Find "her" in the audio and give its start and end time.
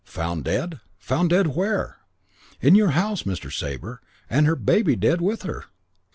4.47-4.55, 5.43-5.65